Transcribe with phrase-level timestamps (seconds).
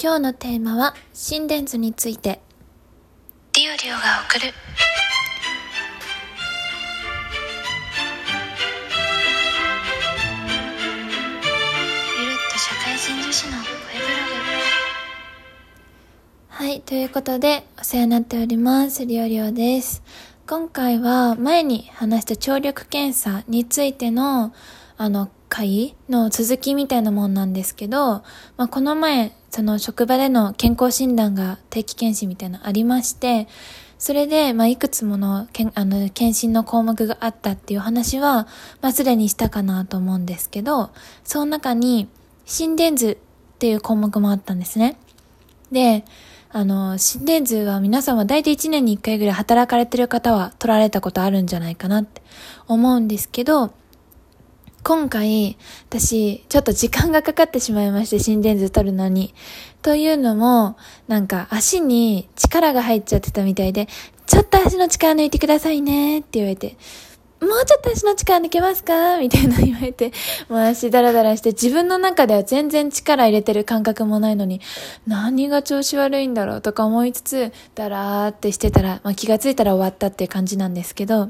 [0.00, 2.40] 今日のテーマは心電図について。
[3.52, 3.98] ディオリオが
[4.30, 4.46] 送る。
[12.16, 14.18] ゆるっと社会人女子の声ブロ
[16.48, 20.04] はいということでお世話になっておりますりょうりょうです。
[20.46, 24.54] 今回は前に話した聴力検査についての
[24.96, 28.22] あの回の続きみたいなもんなんですけど、
[28.56, 33.48] まあ、この前その職場での健康診断が定期検診みたいなのありまして
[33.98, 38.46] それで、まあ、いくつものけんあの検診の項目があったっていう話は、
[38.80, 40.90] まあ、すでにしたかなと思うんですけど、
[41.24, 42.08] その中に
[42.46, 44.98] 心電図っていう項目もあったんですね。
[45.72, 46.04] で、
[46.50, 52.22] あの、心電図は皆さんは大体1年に1回ぐらい働かれてる方は取られたことあるんじゃないかなって
[52.68, 53.72] 思うんですけど、
[54.88, 55.58] 今回、
[55.90, 59.34] 私、ちょっと時間がかかってしまいまして、心電図取るのに。
[59.82, 60.78] というのも、
[61.08, 63.86] なんか足に力が入っちゃってたみたいで、
[64.24, 66.78] ちょっと足の力抜いてくださいねって言われて、
[67.42, 69.18] もうちょっと足の力抜けますか？
[69.18, 70.10] みたいな言われて、
[70.48, 74.62] もう足ダラダラして自分の中では全然力入れてる感覚もないのに、
[75.06, 76.60] 何が調子悪いんだろう？
[76.62, 81.28] とか思いつつ、ダラーってしてたら、まあ、気がついたら終わったっていう感じなんですけど、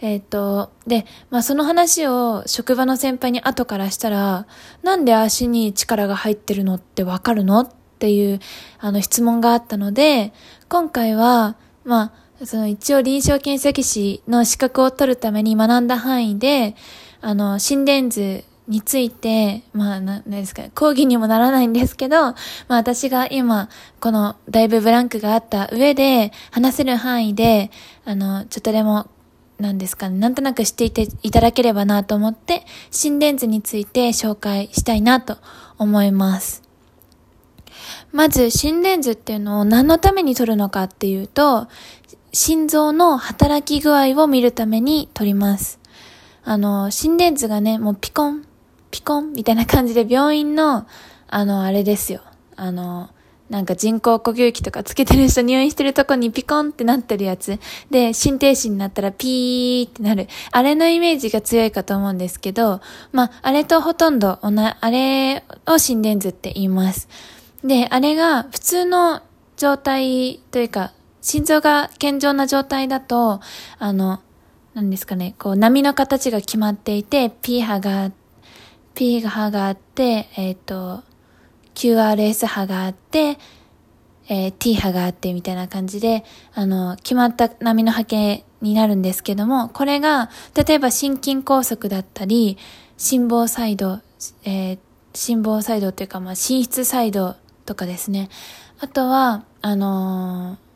[0.00, 4.46] えっ、と、で、まあ、その話を職場の先輩に後からしたら、
[4.82, 8.40] なんで足に力が入ってるのってわかるのっていう、
[8.78, 10.32] あの質問があったので、
[10.68, 16.76] 今回は、まあ、その一応臨床検査技師の資格を取るために学んだ範囲で、
[17.22, 27.70] あの、心電図について、まあ、な、なんですか、講義にもならないんですけど、まあ私が今、このだいぶブランクがあった上で、話せる範囲で、
[28.04, 29.08] あの、ちょっとでも
[29.58, 35.38] なんですかね、なんとなく知っていていただければなと思って、心電図について紹介したいなと
[35.78, 36.62] 思います。
[38.12, 41.68] まず、心電図っていうのを何のために取るのかっていうと、
[42.32, 45.80] 心臓の働き具合を見るために取ります。
[46.44, 48.44] あの、心電図がね、もうピコン、
[48.90, 50.86] ピコンみたいな感じで病院の、
[51.28, 52.20] あの、あれですよ。
[52.56, 53.10] あの、
[53.48, 57.58] なんか人工呼吸器とかつけてる人入院してるとこにピコンってなってるやつ。
[57.90, 60.26] で、心停止になったらピーってなる。
[60.50, 62.80] あれのイメージが強いかと思うんですけど、
[63.12, 67.08] まあ、あれとほとんどおな、あれを心電図って言います。
[67.64, 69.22] で、あれが普通の
[69.56, 73.40] 状態というか、心臓が健常な状態だと、
[73.78, 74.20] あの、
[74.74, 78.12] 何ですかね、こう波の形が決まっていて、P 波が、
[78.94, 81.02] P 波があって、えっ、と、
[81.76, 83.38] QRS 波があって、
[84.28, 92.58] えー T 波があってみたいな感じで、あの、決まった波の波形になるんですけども、これが、例えば心筋梗塞だったり、
[92.96, 94.00] 心房細動、
[94.44, 94.78] えー
[95.12, 98.28] 心房細動っていうか、まあ、心室細動とかですね。
[98.80, 100.66] あとは、あのー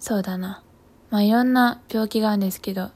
[0.00, 0.62] そうだな。
[1.10, 2.90] まあ、いろんな病気があるんですけど、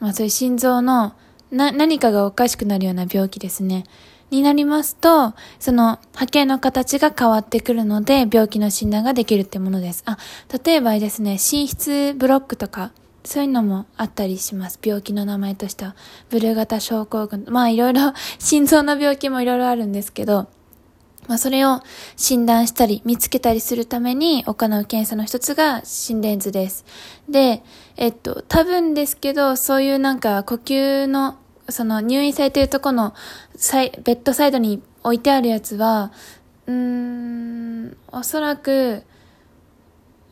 [0.00, 1.14] まあ、そういう心臓の、
[1.50, 3.84] な、何かがおかしくなるような病気ですね。
[4.30, 10.02] になりますと、その波形の形が変わってくるので、病気の診断ができるってものです。
[10.06, 10.18] あ、
[10.64, 12.92] 例えばですね、心室ブロックとか、
[13.26, 14.78] そういうのもあったりします。
[14.82, 15.96] 病気の名前としては。
[16.30, 17.44] ブルー型症候群。
[17.48, 20.46] まあいろいろ、 心臓の病気もいろいろあるんですけど、
[21.26, 21.80] まあそれを
[22.16, 24.54] 診断したり見つけたりするために行う
[24.84, 26.84] 検査の一つが心電図です。
[27.28, 27.64] で、
[27.96, 31.36] えっと、多分ですけど、そういうなんか呼吸の、
[31.68, 33.14] その入院されてるとこの
[33.56, 36.12] サイベッドサイドに置いてあるやつは、
[36.66, 39.02] うーん、おそらく、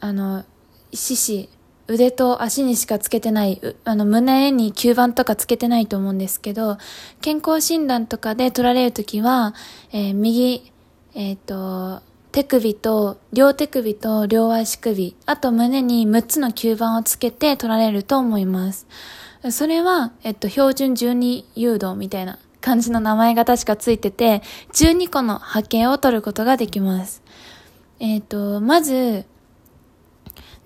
[0.01, 0.45] あの、
[0.93, 1.49] 四肢、
[1.87, 6.79] 腕と足にしかつけてない、あの、胸に吸盤とかつけてないと思うんですけど、
[7.21, 9.55] 健康診断とかで取られるときは、
[9.93, 10.73] えー右、
[11.15, 12.03] えっ、と、
[12.35, 18.89] 手首と、両手首と両足首、あと胸に6つの吸盤をつけて取られると思います。
[19.53, 24.43] それは、えっと、標準12誘導みたいな感じの名前が確かついてて、
[24.73, 27.23] 12個の波形を取ることができます。
[28.01, 29.27] えっ、と、まず、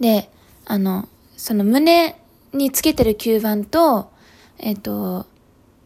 [0.01, 0.31] で、
[0.65, 1.07] あの、
[1.37, 2.19] その胸
[2.55, 4.11] につけてる吸盤と、
[4.57, 5.27] えっ、と、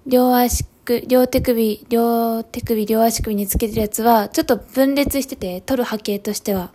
[0.07, 0.65] 両足、
[1.07, 6.73] 両手首、両手首、両足首につけてるやつは、ちょっと分裂してて、取る波形としては。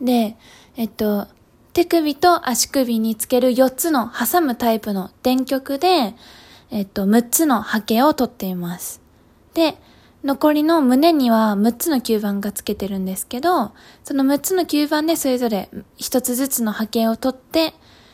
[0.00, 0.36] で、
[0.76, 1.26] えっと、
[1.72, 6.14] 手首と足首につける4つの挟むタイプの電極で、
[6.70, 9.00] えっと、6つの波形を取っています。
[9.54, 9.76] で、
[10.22, 13.72] 残りの胸には6つの吸盤がつけてるんですけど、
[14.04, 17.72] その6つの吸盤でそれぞれ1つずつの波形を取って、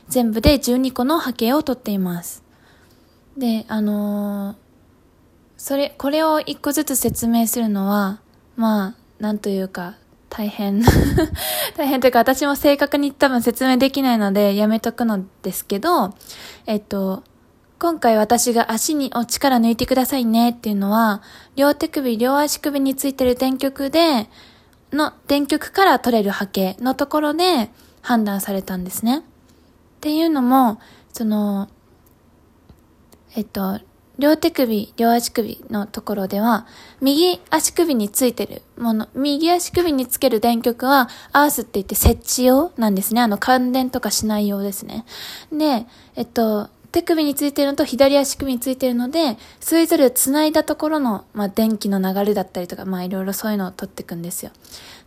[0.09, 2.45] 全部で12個の波形を取っています。
[3.37, 4.60] で、あのー
[5.61, 8.23] それ、これを1個ずつ説明するのは、
[8.57, 9.97] まあ、なんというか、
[10.31, 10.83] 大変。
[11.77, 16.15] 大変というか、私も正確に多分説明できないので、やめとくのですけど、
[16.65, 17.25] えっと、
[17.79, 21.21] 今回私が足にお力抜いてくださいねっていうのは、
[21.57, 24.31] 両手首、両足首についてる電極で、
[24.95, 27.71] の電極から取れる波形のところで
[28.01, 29.19] 判断されたんですね。
[29.19, 29.23] っ
[30.01, 30.81] ていうのも、
[31.13, 31.69] その、
[33.37, 33.79] えっと、
[34.21, 36.67] 両手首、両足首のところでは、
[37.01, 43.23] 右足首についてるもの、右足首につける電極は、アースって言って設置用なんですね。
[43.23, 45.07] あの、感電とかしない用ですね。
[45.51, 45.87] で、
[46.17, 54.51] えっと、手首についてるのと左足首についてるので、それぞれ繋いだところの、まあ、電気の流れだったりとか、まあ、いろいろそういうのを取っていくんですよ。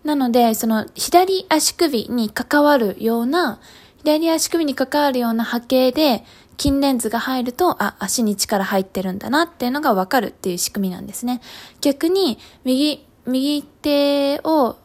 [0.03, 3.59] なので、その、左足首に関わるような、
[4.03, 6.23] 左足首に関わるような波形で、
[6.57, 11.41] 筋レンズが入ると、あ、足に力入ってるんだなっていうのがわかるっていう仕組みなんですね。
[11.81, 14.77] 逆に、右、右手を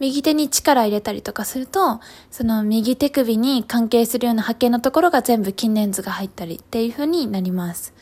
[0.00, 2.00] 右手に力入れたりとかすると、
[2.30, 7.92] その右手首に関係するような波形のところが全部筋レンズが入ったりっていう風になります。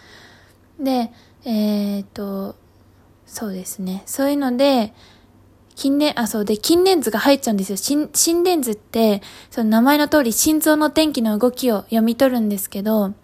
[0.78, 1.12] で、
[1.44, 2.54] えー、っと、
[3.26, 4.04] そうですね。
[4.06, 4.94] そういうので、
[5.78, 7.76] 筋電、あ、そうで、筋電図が入っちゃうんですよ。
[7.76, 13.14] 心、心電図って、その名前の通り心臓の電気の動きを読み取るんですけど、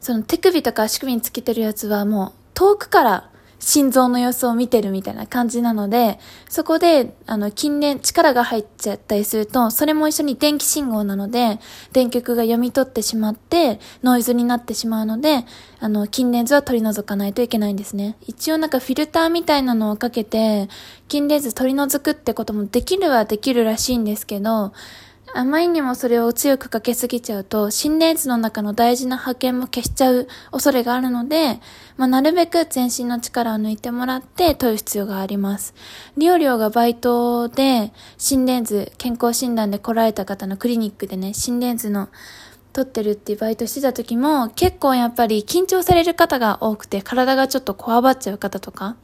[0.00, 6.18] その手首とか足首につけてるやつはもう遠くから心臓の様子を見てるみたいな感じなので、
[6.48, 11.58] そこで、あの、筋電、力が入っちゃったりすると、それも一緒に電気信号なので、
[11.92, 15.44] 電極が読み取ってしまって、ノイズになってしまうので、
[15.80, 18.16] あの、筋電図は取り除かないといけないんですね。
[18.26, 20.68] 一応なんかフィルターみたいなのをかけて、
[21.10, 24.72] 筋電図取り除くってこともできるはできるらしいんですけど、
[25.34, 31.60] あまりにもそれを強くかけすぎちゃうと、心電図の中の大事な波形も消しちゃう恐れがあるので、
[31.96, 35.74] まあ、なるべく全身の力を抜いてもらって取る必要があります。
[36.16, 42.08] リオリオがバイトで心電図、健康診断で来られた方のクリニックでね、心電図の
[42.72, 48.96] 取ってるっていうバイトしてた時も結構やっぱり緊張される方が多くて体がちょっとこわばっちゃう方とか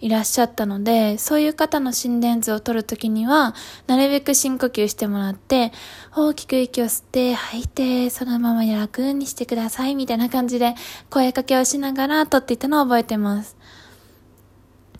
[0.00, 3.54] いらっしゃったので、そういう方の心電図を取るときには、
[3.86, 5.72] なるべく深呼吸してもらって、
[6.14, 10.74] 大きく息を吸って、吐いて、そのまま楽にしてください、みたいな感じで
[11.10, 13.56] 声かけをしながら取っていたのを覚えてます。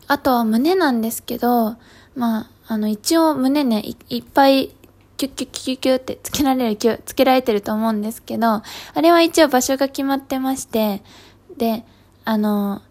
[0.08, 1.76] あとは胸なんですけど、
[2.16, 4.70] まあ、あの、一応胸ね、いっぱい
[5.16, 8.62] キュッキュッキュッキュッってつけられる、つけられてると思うんですけど、あ
[9.00, 11.02] れは一応場所が決まってまして、
[11.56, 11.84] で、
[12.24, 12.82] あの、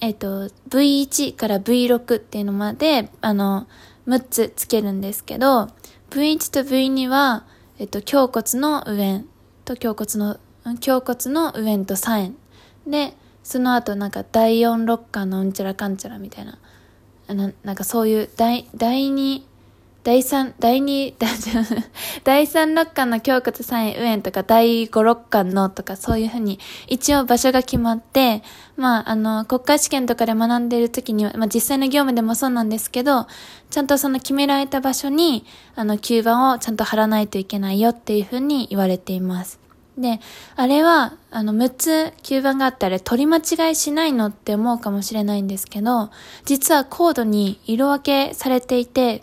[0.00, 3.68] えっ、ー、と、V1 から V6 っていうのまで、あの、
[4.08, 5.68] 6つつけるんですけど、
[6.10, 7.44] V1 と V2 は、
[7.78, 9.26] えっ、ー、と、胸骨の上縁
[9.64, 12.36] と胸骨の、胸骨の上縁と左縁。
[12.86, 13.14] で、
[13.44, 16.58] その後なんか第4六巻のうんちゃらかんちゃらみたいな、
[17.28, 19.42] ななんかそういう第、第2、
[20.04, 21.14] 第3、第2、
[22.24, 26.58] 第3六巻の胸骨三円右縁とか、第5六巻のとか、そういうふうに、
[26.88, 28.42] 一応場所が決まって、
[28.76, 33.28] まあ、あの、国家試験とかで学んでいる時には、まあ実際の業務でもそうなんですけど、
[33.70, 35.44] ちゃんとその決められた場所に、
[35.76, 39.60] あの、吸盤をちゃんと貼らないといけないよっていうふうに言われています。
[39.96, 40.20] で、
[40.56, 46.10] あれは、あの、6つ吸盤があってあれ取り間違いしないのって思うかもしれないんですけど、
[46.44, 49.22] 実はコードに色分けされていて、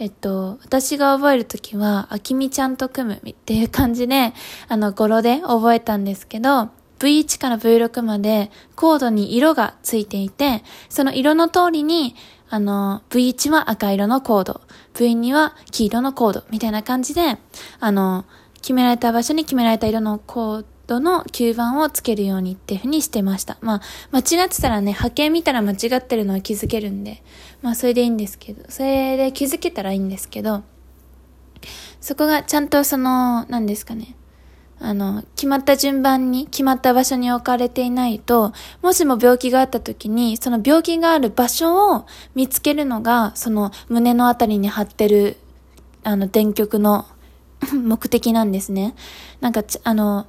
[0.00, 4.32] えっと、私が覚えるときは、あきみちゃんと組むっていう感じで、
[4.66, 12.16] あの、語呂で覚えたんですけど、V1 から V6 までコードに色がついていて、その色の通りに、
[12.48, 14.62] あの、V1 は赤色のコード、
[14.94, 17.36] V2 は黄色のコード、みたいな感じで、
[17.78, 23.58] あの、決められた場所に決められた色のコード、の吸盤をつけるようにっていうふうにしてました。
[23.60, 23.80] まあ、
[24.10, 27.22] 間違ってたらね、波形見たら間違ってるのは気づけるんで、
[27.62, 30.62] まあ、それでいいんですけど、それで気づけたらいいんですけど、
[32.00, 34.16] そこがちゃんとその、何ですかね、
[34.80, 45.36] あの、決まった順番に、決まった場所に置かれていないと、もしも病気があった時に、その病気がある場所を見つけるのが、その胸のあたりに貼ってる、
[46.02, 47.06] あの、電極の
[47.74, 48.94] 目的なんですね。
[49.40, 50.26] なんか、あの、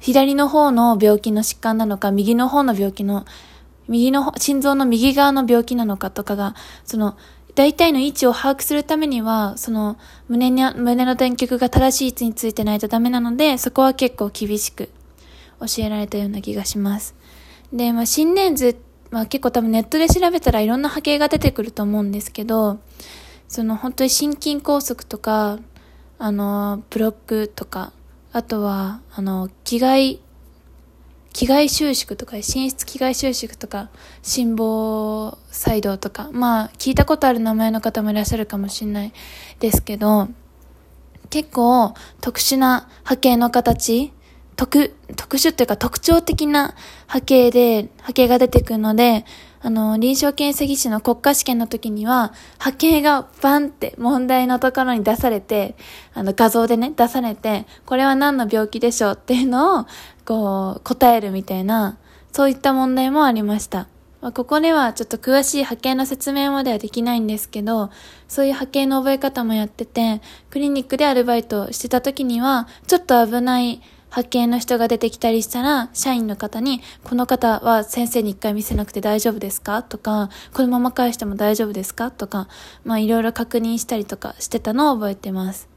[0.00, 3.24] 左の方の病気の疾患なのか、右の方の病気の、
[3.88, 6.54] 右の、心臓の右側の病気なのかとかが、
[6.84, 7.16] その、
[7.54, 9.96] 大体の位置を把握するためには、その、
[10.28, 14.88] 胸に、胸の電極が正しい位置についてないとダメなので、そこは結構厳しく
[15.60, 17.14] 教えられたような気がします。
[17.72, 18.80] で、まあ、心電図
[19.10, 22.78] は結構多分ネットで調べたらいろんな波形が出てくると思うんですけど、
[23.48, 25.58] その本当に心筋梗塞とか、
[26.18, 27.92] あの、ブロックとか、
[28.32, 30.18] あとは、あの、着替え、
[31.32, 33.88] 着替え収縮とか、寝室着替え収縮とか、
[34.22, 39.12] 心房細動とか、まあ、聞いたことある名前の方もいらっしゃるかもしれない
[39.58, 40.28] ですけど、
[41.28, 44.12] 結構特殊な波形の形、
[44.56, 46.74] 特、特殊っていうか特徴的な
[47.06, 49.24] 波形で、波形が出てくるので、
[49.62, 55.76] あの、臨床検査技師の国家試験の時には、波形がバンって問題のところに出されて、
[56.14, 59.86] あの、画像でね、出されて、これは何の病気でしょうっていうのを、
[60.24, 61.98] こう、答えるみたいな、
[62.32, 63.88] そういった問題もありました。
[64.22, 67.90] まあ、ここではちょっと詳しい波形の説明まではできないんですけど、
[68.28, 79.82] そういう波形の覚え方もやってて、クリニックでアルバイトしてた時には、ちょっと危ない派遣の人が出てきたりしたら、社員の方に、この方は先生に一回見せなくて大丈夫ですか？
[79.82, 82.10] とか、このまま返しても大丈夫ですか？
[82.10, 82.48] とか、
[82.84, 85.68] まあいろいろ確認したりとかしてたのを覚えてます。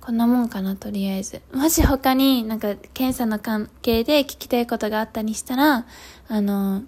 [0.00, 1.42] こんなもんかな、とりあえず。
[1.52, 5.86] もし他になんか検査の関係で聞きたいことがあったりしたら、
[6.28, 6.82] あの、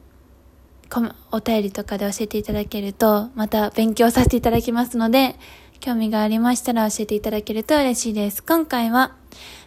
[1.30, 5.36] お便りとかで教えていただけると、また勉強させていただきますので、
[5.80, 8.42] 興味がありましたら教えていただけると嬉しいです。
[8.42, 9.14] 今回は、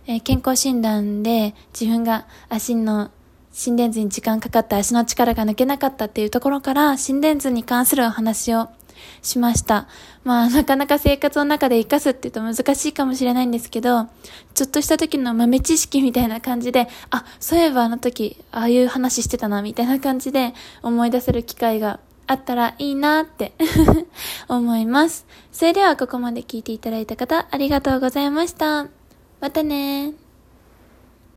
[0.07, 3.11] えー、健康診断で自分が足の
[3.51, 8.67] 心電図に時間かかった足の力が抜けなかったっていうところから心電図に関するお話を
[9.21, 9.87] しました。
[10.23, 14.07] まあ、なかなか生活の中で活かすって言うと難しいかもしれないんですけど、
[14.53, 23.53] ちょっとした時の豆知識みたいな感じで、あ、そういえばあの時、ああいう話してたな、みたいな感じで思い出せる機会があったらいいなって
[24.47, 25.25] 思います。
[25.51, 29.04] それではここまで聞いていただいた方ありがとうございました。
[29.45, 30.24] またね